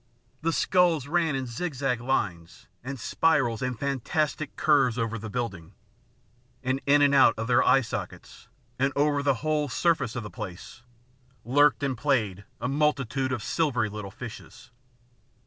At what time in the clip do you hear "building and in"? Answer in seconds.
5.29-7.03